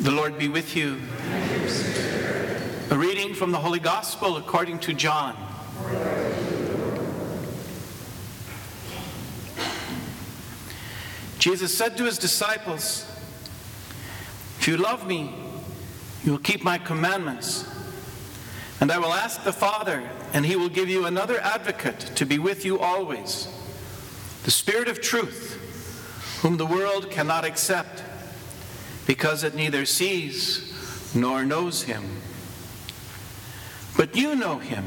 [0.00, 0.98] The Lord be with you.
[2.90, 5.36] A reading from the Holy Gospel according to John.
[11.38, 13.04] Jesus said to his disciples,
[14.58, 15.34] If you love me,
[16.24, 17.68] you will keep my commandments.
[18.80, 22.38] And I will ask the Father, and he will give you another advocate to be
[22.38, 23.48] with you always,
[24.44, 28.02] the Spirit of truth, whom the world cannot accept
[29.10, 32.00] because it neither sees nor knows him.
[33.96, 34.84] But you know him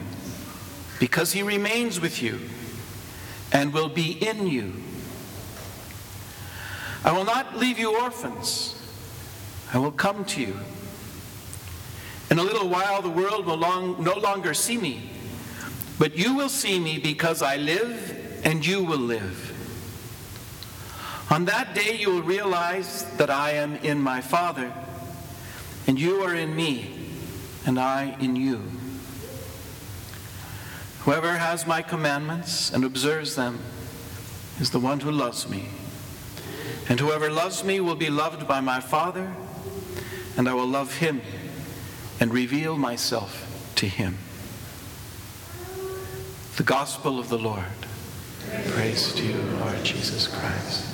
[0.98, 2.40] because he remains with you
[3.52, 4.76] and will be in you.
[7.04, 8.82] I will not leave you orphans,
[9.74, 10.58] I will come to you.
[12.32, 15.10] In a little while, the world will long, no longer see me,
[16.00, 19.53] but you will see me because I live and you will live.
[21.30, 24.72] On that day, you will realize that I am in my Father,
[25.88, 27.10] and you are in me,
[27.66, 28.62] and I in you.
[31.02, 33.60] Whoever has my commandments and observes them
[34.60, 35.66] is the one who loves me.
[36.88, 39.34] And whoever loves me will be loved by my Father,
[40.38, 41.22] and I will love him
[42.20, 44.18] and reveal myself to him.
[46.58, 47.66] The Gospel of the Lord.
[48.68, 50.93] Praise to you, Lord Jesus Christ.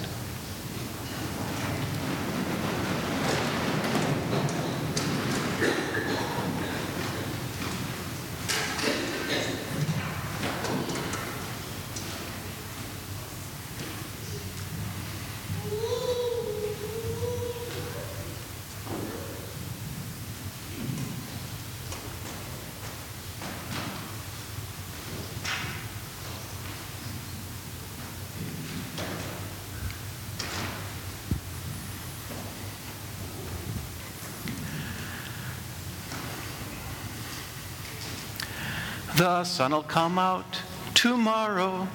[39.19, 40.61] The sun'll come out
[40.93, 41.89] tomorrow.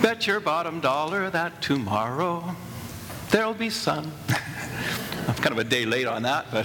[0.00, 2.56] Bet your bottom dollar that tomorrow
[3.30, 4.10] there'll be sun.
[5.28, 6.64] I'm kind of a day late on that, but.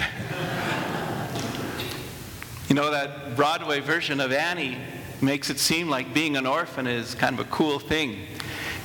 [2.69, 4.77] You know, that Broadway version of Annie
[5.21, 8.27] makes it seem like being an orphan is kind of a cool thing.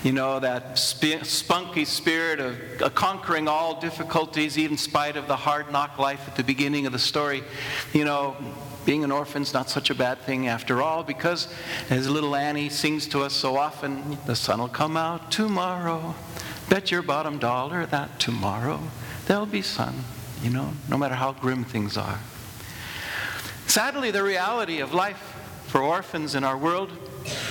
[0.02, 5.28] You know, that sp- spunky spirit of uh, conquering all difficulties, even in spite of
[5.28, 7.44] the hard knock life at the beginning of the story.
[7.92, 8.36] You know,
[8.84, 11.48] being an orphan's not such a bad thing after all, because
[11.91, 16.15] as little Annie sings to us so often, the sun will come out tomorrow.
[16.69, 18.81] Bet your bottom dollar that tomorrow
[19.26, 19.94] there'll be sun,
[20.43, 22.19] you know, no matter how grim things are.
[23.66, 25.34] Sadly, the reality of life
[25.66, 26.91] for orphans in our world,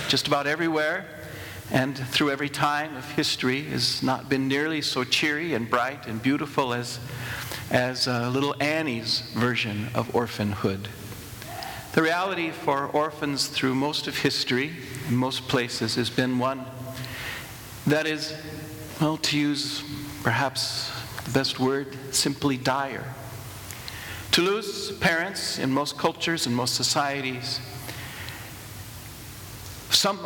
[0.08, 1.06] just about everywhere,
[1.70, 6.22] and through every time of history, has not been nearly so cheery and bright and
[6.22, 7.00] beautiful as,
[7.70, 10.88] as uh, little Annie's version of orphanhood.
[11.92, 14.72] The reality for orphans through most of history,
[15.08, 16.64] in most places, has been one
[17.86, 18.34] that is,
[18.98, 19.84] well, to use
[20.22, 20.90] perhaps
[21.24, 23.04] the best word, simply dire.
[24.30, 27.60] To lose parents in most cultures and most societies,
[29.90, 30.18] some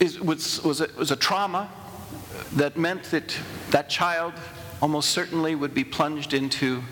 [0.00, 1.70] is, was, was, a, was a trauma
[2.54, 3.36] that meant that
[3.70, 4.32] that child
[4.82, 6.82] almost certainly would be plunged into,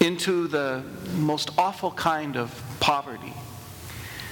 [0.00, 0.82] into the
[1.16, 3.34] most awful kind of poverty.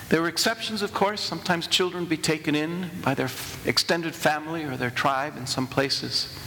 [0.08, 1.20] There were exceptions, of course.
[1.20, 3.28] Sometimes children be taken in by their
[3.66, 6.38] extended family or their tribe in some places.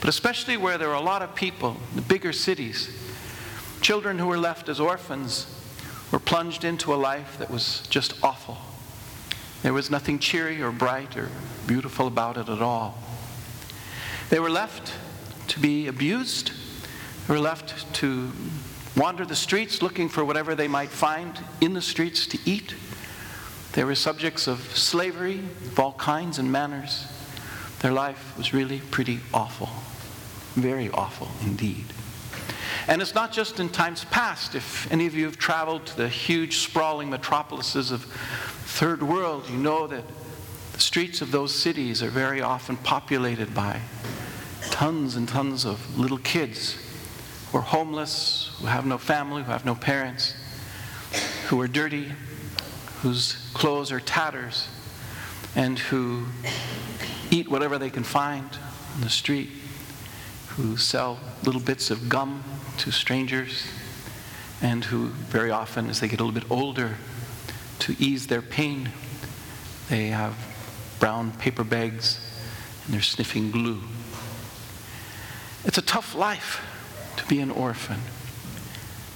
[0.00, 2.88] But especially where there were a lot of people, the bigger cities,
[3.80, 5.46] children who were left as orphans
[6.12, 8.58] were plunged into a life that was just awful.
[9.62, 11.28] There was nothing cheery or bright or
[11.66, 12.96] beautiful about it at all.
[14.30, 14.94] They were left
[15.48, 16.52] to be abused.
[17.30, 18.32] Were left to
[18.96, 22.74] wander the streets looking for whatever they might find in the streets to eat.
[23.74, 27.06] They were subjects of slavery of all kinds and manners.
[27.82, 29.68] Their life was really pretty awful,
[30.60, 31.84] very awful indeed.
[32.88, 34.56] And it's not just in times past.
[34.56, 39.56] If any of you have traveled to the huge, sprawling metropolises of third world, you
[39.56, 40.02] know that
[40.72, 43.82] the streets of those cities are very often populated by
[44.72, 46.89] tons and tons of little kids
[47.50, 50.34] who are homeless, who have no family, who have no parents,
[51.48, 52.12] who are dirty,
[53.02, 54.68] whose clothes are tatters,
[55.56, 56.26] and who
[57.30, 58.48] eat whatever they can find
[58.94, 59.50] on the street,
[60.48, 62.44] who sell little bits of gum
[62.78, 63.66] to strangers,
[64.62, 66.96] and who very often, as they get a little bit older,
[67.80, 68.90] to ease their pain,
[69.88, 70.36] they have
[71.00, 72.20] brown paper bags
[72.84, 73.80] and they're sniffing glue.
[75.64, 76.60] It's a tough life
[77.30, 78.00] be an orphan.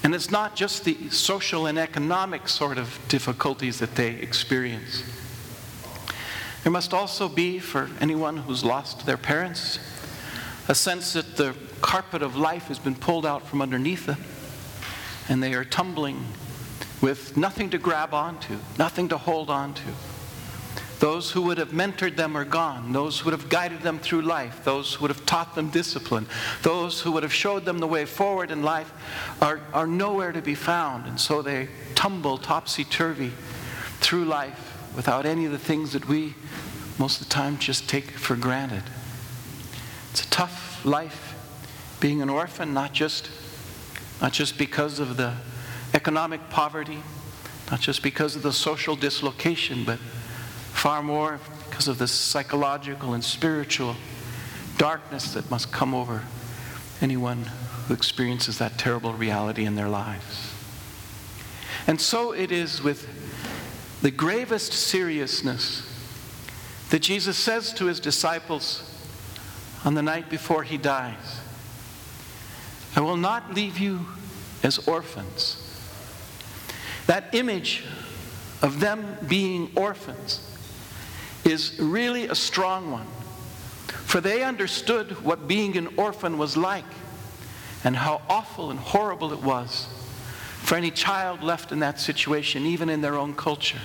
[0.04, 5.02] And it's not just the social and economic sort of difficulties that they experience.
[6.62, 9.80] There must also be, for anyone who's lost their parents,
[10.68, 14.22] a sense that the carpet of life has been pulled out from underneath them
[15.28, 16.24] and they are tumbling
[17.02, 19.82] with nothing to grab onto, nothing to hold on to.
[21.00, 22.92] Those who would have mentored them are gone.
[22.92, 24.64] Those who would have guided them through life.
[24.64, 26.26] Those who would have taught them discipline.
[26.62, 28.92] Those who would have showed them the way forward in life
[29.42, 31.06] are, are nowhere to be found.
[31.06, 33.32] And so they tumble topsy turvy
[34.00, 36.34] through life without any of the things that we
[36.98, 38.84] most of the time just take for granted.
[40.12, 41.34] It's a tough life
[41.98, 43.30] being an orphan, not just,
[44.20, 45.34] not just because of the
[45.92, 47.02] economic poverty,
[47.70, 49.98] not just because of the social dislocation, but
[50.84, 51.40] far more
[51.70, 53.96] because of the psychological and spiritual
[54.76, 56.22] darkness that must come over
[57.00, 57.38] anyone
[57.86, 60.52] who experiences that terrible reality in their lives.
[61.86, 63.08] And so it is with
[64.02, 65.90] the gravest seriousness
[66.90, 68.82] that Jesus says to his disciples
[69.86, 71.40] on the night before he dies
[72.94, 74.04] I will not leave you
[74.62, 75.56] as orphans.
[77.06, 77.84] That image
[78.60, 80.50] of them being orphans
[81.54, 83.06] is really a strong one.
[83.86, 86.84] For they understood what being an orphan was like
[87.84, 89.88] and how awful and horrible it was
[90.62, 93.80] for any child left in that situation, even in their own culture.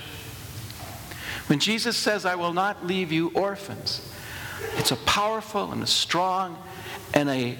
[1.46, 4.08] When Jesus says, I will not leave you orphans,
[4.76, 6.56] it's a powerful and a strong
[7.12, 7.58] and a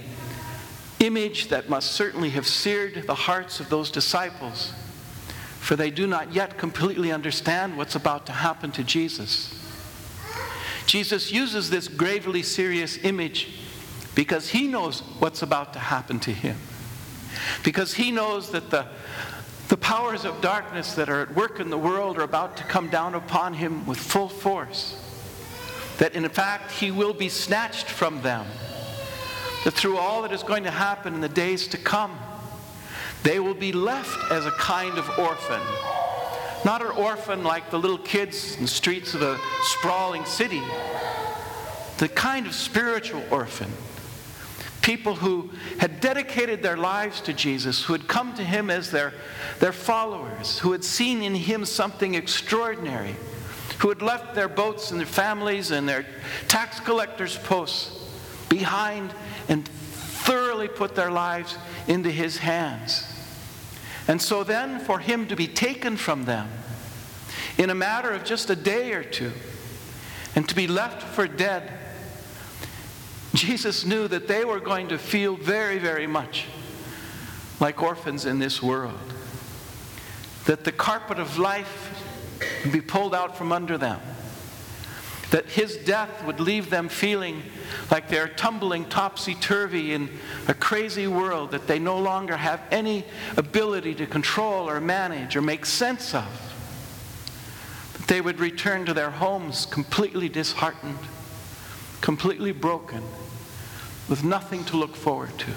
[1.00, 4.72] image that must certainly have seared the hearts of those disciples,
[5.58, 9.59] for they do not yet completely understand what's about to happen to Jesus.
[10.90, 13.46] Jesus uses this gravely serious image
[14.16, 16.56] because he knows what's about to happen to him.
[17.62, 18.86] Because he knows that the,
[19.68, 22.88] the powers of darkness that are at work in the world are about to come
[22.88, 25.00] down upon him with full force.
[25.98, 28.44] That in fact, he will be snatched from them.
[29.62, 32.18] That through all that is going to happen in the days to come,
[33.22, 35.62] they will be left as a kind of orphan
[36.64, 40.62] not an orphan like the little kids in the streets of a sprawling city.
[41.98, 43.70] The kind of spiritual orphan.
[44.82, 49.12] People who had dedicated their lives to Jesus, who had come to him as their,
[49.58, 53.14] their followers, who had seen in him something extraordinary,
[53.78, 56.06] who had left their boats and their families and their
[56.48, 57.98] tax collectors' posts
[58.48, 59.12] behind
[59.48, 61.56] and thoroughly put their lives
[61.86, 63.06] into his hands.
[64.08, 66.48] And so then, for him to be taken from them
[67.58, 69.32] in a matter of just a day or two
[70.34, 71.72] and to be left for dead,
[73.34, 76.46] Jesus knew that they were going to feel very, very much
[77.60, 78.98] like orphans in this world.
[80.46, 84.00] That the carpet of life would be pulled out from under them
[85.30, 87.42] that his death would leave them feeling
[87.90, 90.08] like they're tumbling topsy turvy in
[90.48, 93.04] a crazy world that they no longer have any
[93.36, 96.46] ability to control or manage or make sense of.
[97.94, 100.98] That they would return to their homes completely disheartened,
[102.00, 103.02] completely broken,
[104.08, 105.50] with nothing to look forward to.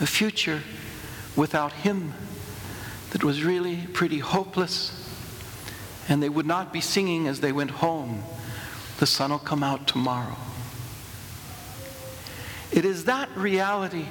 [0.00, 0.60] A future
[1.34, 2.12] without him
[3.10, 5.00] that was really pretty hopeless
[6.08, 8.22] and they would not be singing as they went home,
[8.98, 10.36] The sun will come out tomorrow.
[12.72, 14.06] It is that reality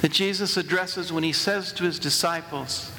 [0.00, 2.90] that Jesus addresses when he says to his disciples,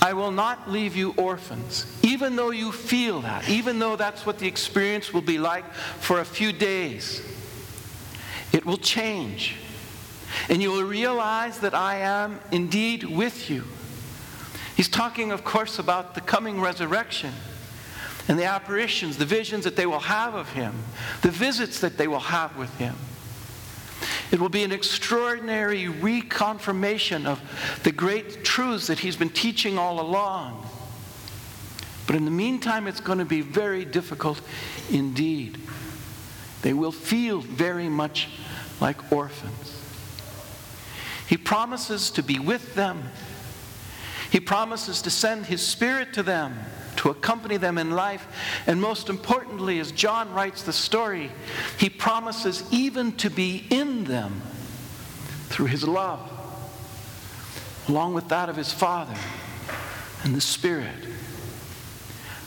[0.00, 4.38] I will not leave you orphans, even though you feel that, even though that's what
[4.38, 7.22] the experience will be like for a few days.
[8.52, 9.56] It will change.
[10.48, 13.64] And you will realize that I am indeed with you.
[14.76, 17.32] He's talking, of course, about the coming resurrection
[18.28, 20.74] and the apparitions, the visions that they will have of him,
[21.22, 22.94] the visits that they will have with him.
[24.30, 27.40] It will be an extraordinary reconfirmation of
[27.84, 30.68] the great truths that he's been teaching all along.
[32.06, 34.40] But in the meantime, it's going to be very difficult
[34.90, 35.58] indeed.
[36.62, 38.28] They will feel very much
[38.80, 39.80] like orphans.
[41.28, 43.02] He promises to be with them
[44.34, 46.58] he promises to send His Spirit to them,
[47.04, 48.26] to accompany them in life.
[48.66, 51.30] And most importantly, as John writes the story,
[51.78, 54.40] He promises even to be in them
[55.48, 56.18] through His love,
[57.88, 59.14] along with that of His Father
[60.22, 60.96] and the Spirit.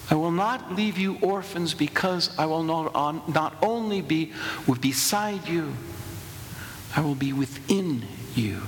[0.10, 4.34] I will not leave you orphans because I will not, not only be
[4.66, 5.72] with beside you,
[6.96, 8.62] I will be within you.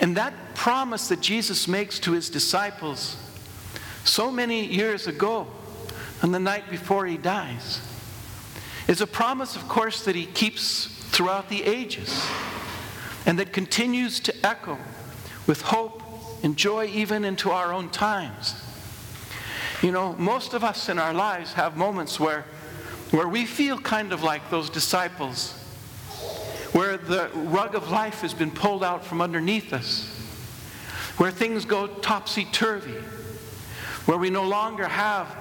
[0.00, 3.18] And that promise that Jesus makes to his disciples
[4.16, 5.46] so many years ago,
[6.22, 7.82] on the night before he dies,
[8.88, 12.26] is a promise, of course, that he keeps throughout the ages
[13.26, 14.78] and that continues to echo
[15.46, 16.02] with hope
[16.42, 18.54] and joy even into our own times.
[19.82, 22.46] You know, most of us in our lives have moments where,
[23.10, 25.52] where we feel kind of like those disciples,
[26.72, 30.08] where the rug of life has been pulled out from underneath us,
[31.18, 32.94] where things go topsy turvy,
[34.06, 35.34] where we no longer have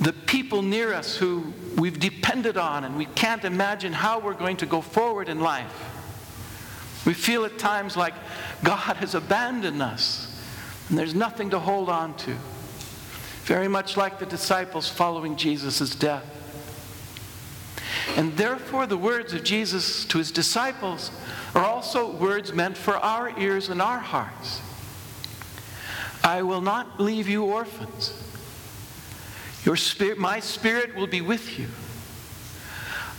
[0.00, 4.56] the people near us who we've depended on and we can't imagine how we're going
[4.58, 5.90] to go forward in life.
[7.06, 8.14] We feel at times like
[8.62, 10.30] God has abandoned us
[10.88, 12.36] and there's nothing to hold on to.
[13.44, 16.24] Very much like the disciples following Jesus' death.
[18.16, 21.10] And therefore, the words of Jesus to his disciples
[21.54, 24.60] are also words meant for our ears and our hearts.
[26.24, 28.18] I will not leave you orphans.
[29.64, 31.68] Your spirit, my spirit will be with you.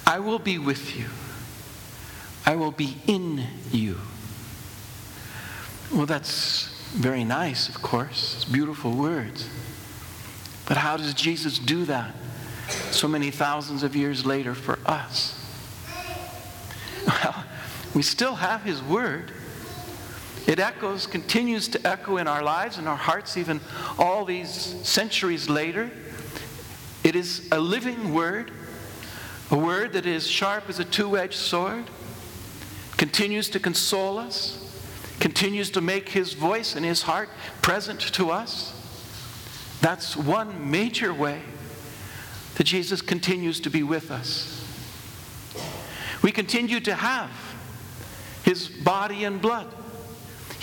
[0.07, 1.05] I will be with you.
[2.47, 3.99] I will be in you.
[5.93, 8.35] Well, that's very nice, of course.
[8.35, 9.47] It's beautiful words.
[10.67, 12.15] But how does Jesus do that
[12.91, 15.41] so many thousands of years later for us?
[17.05, 17.45] Well,
[17.93, 19.31] we still have His Word.
[20.47, 23.59] It echoes, continues to echo in our lives and our hearts, even
[23.97, 24.51] all these
[24.87, 25.89] centuries later.
[27.03, 28.51] It is a living word,
[29.49, 31.85] a word that is sharp as a two edged sword,
[32.97, 34.61] continues to console us,
[35.19, 37.29] continues to make his voice and his heart
[37.61, 38.71] present to us.
[39.81, 41.41] That's one major way
[42.55, 44.61] that Jesus continues to be with us.
[46.21, 47.31] We continue to have
[48.43, 49.67] his body and blood.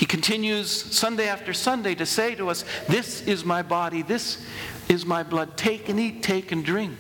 [0.03, 4.45] He continues Sunday after Sunday to say to us, This is my body, this
[4.89, 5.57] is my blood.
[5.57, 6.99] Take and eat, take and drink.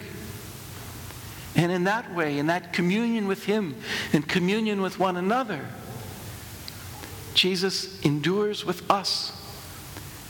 [1.56, 3.74] And in that way, in that communion with Him
[4.12, 5.66] and communion with one another,
[7.34, 9.32] Jesus endures with us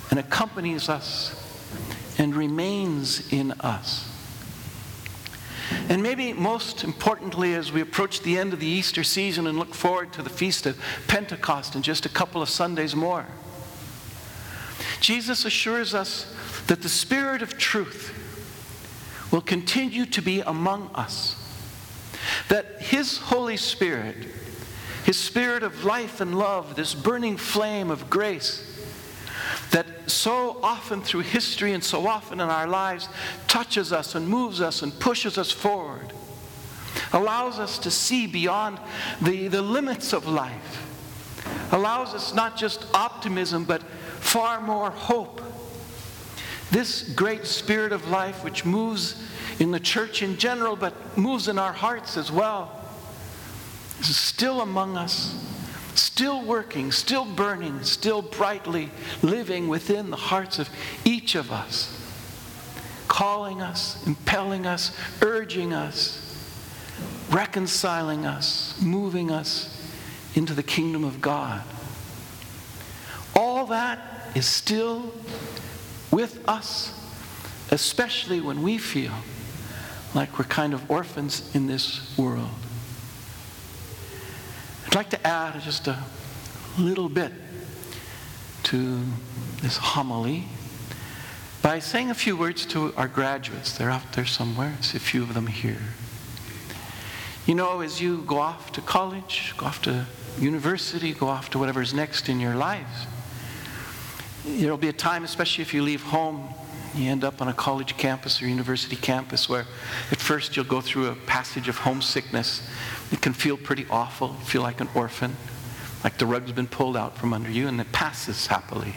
[0.09, 1.39] and accompanies us
[2.19, 4.12] and remains in us.
[5.89, 9.75] And maybe most importantly, as we approach the end of the Easter season and look
[9.75, 13.27] forward to the feast of Pentecost in just a couple of Sundays more,
[15.01, 16.35] Jesus assures us
[16.69, 18.19] that the Spirit of truth
[19.33, 21.37] will continue to be among us.
[22.49, 24.17] That His Holy Spirit,
[25.05, 28.72] His Spirit of life and love, this burning flame of grace,
[29.73, 33.09] that so often through history and so often in our lives
[33.49, 36.13] touches us and moves us and pushes us forward,
[37.13, 38.79] allows us to see beyond
[39.21, 40.87] the, the limits of life,
[41.73, 45.41] allows us not just optimism, but far more hope.
[46.71, 49.23] This great spirit of life, which moves
[49.59, 52.79] in the church in general, but moves in our hearts as well,
[54.01, 55.35] is still among us,
[55.95, 58.91] still working, still burning, still brightly
[59.23, 60.69] living within the hearts of
[61.05, 61.99] each of us,
[63.09, 66.19] calling us, impelling us, urging us,
[67.31, 69.69] reconciling us, moving us
[70.35, 71.63] into the kingdom of God.
[73.35, 75.13] All that is still
[76.11, 76.99] with us,
[77.71, 79.13] especially when we feel
[80.15, 82.51] like we're kind of orphans in this world.
[84.93, 85.99] I'd like to add just a
[86.77, 87.33] little bit
[88.65, 89.01] to
[89.63, 90.45] this homily
[91.63, 93.79] by saying a few words to our graduates.
[93.79, 94.77] They're out there somewhere.
[94.79, 95.81] I see a few of them here.
[97.47, 100.05] You know, as you go off to college, go off to
[100.39, 103.07] university, go off to whatever's next in your lives,
[104.45, 106.53] There'll be a time, especially if you leave home,
[106.95, 109.67] you end up on a college campus or university campus where
[110.11, 112.69] at first you'll go through a passage of homesickness.
[113.11, 115.37] It can feel pretty awful, feel like an orphan,
[116.05, 118.95] like the rug's been pulled out from under you, and it passes happily.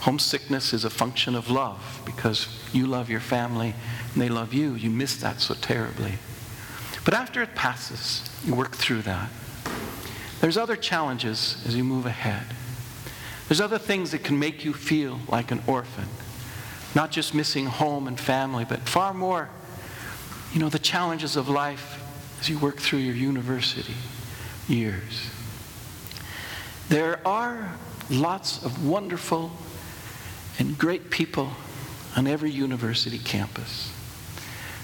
[0.00, 3.74] Homesickness is a function of love because you love your family
[4.12, 4.74] and they love you.
[4.74, 6.14] You miss that so terribly.
[7.04, 9.30] But after it passes, you work through that.
[10.40, 12.44] There's other challenges as you move ahead.
[13.48, 16.08] There's other things that can make you feel like an orphan.
[16.96, 19.50] Not just missing home and family, but far more,
[20.54, 22.02] you know, the challenges of life
[22.40, 23.92] as you work through your university
[24.66, 25.28] years.
[26.88, 27.70] There are
[28.08, 29.52] lots of wonderful
[30.58, 31.50] and great people
[32.16, 33.92] on every university campus.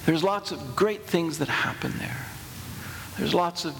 [0.04, 2.26] There's lots of great things that happen there.
[3.16, 3.74] There's lots of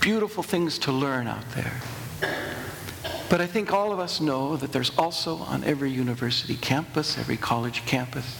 [0.00, 1.74] beautiful things to learn out there.
[3.28, 7.36] But I think all of us know that there's also on every university campus, every
[7.36, 8.38] college campus,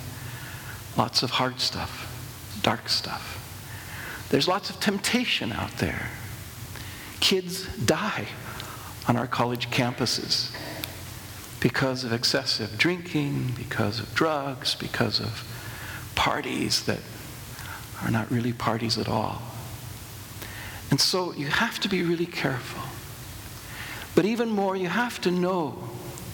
[0.97, 3.33] lots of hard stuff, dark stuff.
[4.31, 6.11] There's lots of temptation out there.
[7.21, 8.26] Kids die
[9.09, 10.55] on our college campuses
[11.61, 15.43] because of excessive drinking, because of drugs, because of
[16.14, 17.00] parties that
[18.02, 19.43] are not really parties at all.
[20.90, 22.86] And so you have to be really careful.
[24.16, 25.78] But even more, you have to know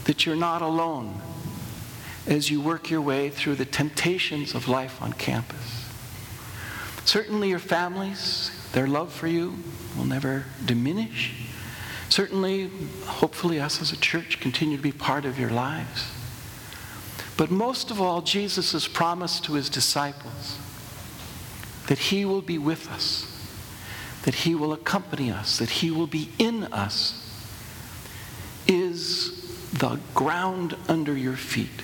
[0.05, 1.21] that you're not alone
[2.27, 5.91] as you work your way through the temptations of life on campus.
[7.05, 9.59] Certainly, your families, their love for you
[9.99, 11.35] will never diminish.
[12.09, 12.71] Certainly,
[13.05, 16.07] hopefully, us as a church continue to be part of your lives.
[17.37, 20.57] But most of all, Jesus has promised to his disciples
[21.89, 23.27] that he will be with us,
[24.25, 27.22] that he will accompany us, that he will be in us,
[28.67, 31.83] is the ground under your feet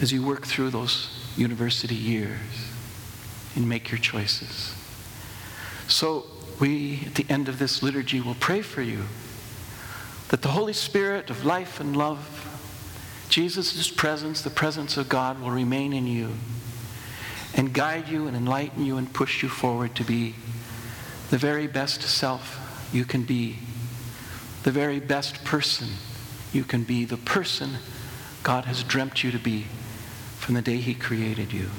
[0.00, 2.38] as you work through those university years
[3.54, 4.74] and make your choices.
[5.88, 6.26] So,
[6.60, 9.04] we, at the end of this liturgy, will pray for you
[10.28, 15.50] that the Holy Spirit of life and love, Jesus' presence, the presence of God, will
[15.50, 16.32] remain in you
[17.54, 20.34] and guide you and enlighten you and push you forward to be
[21.30, 23.58] the very best self you can be,
[24.62, 25.88] the very best person
[26.52, 27.76] you can be, the person
[28.42, 29.66] God has dreamt you to be
[30.38, 31.70] from the day He created you.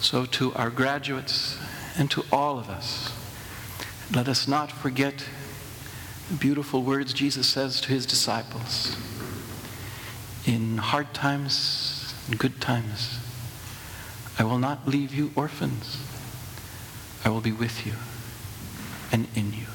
[0.00, 1.58] So, to our graduates
[1.96, 3.12] and to all of us,
[4.14, 5.24] let us not forget
[6.28, 8.96] the beautiful words Jesus says to his disciples.
[10.46, 13.18] In hard times and good times,
[14.38, 15.98] I will not leave you orphans.
[17.24, 17.94] I will be with you
[19.12, 19.73] and in you.